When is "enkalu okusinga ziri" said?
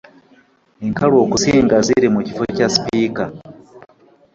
0.85-2.07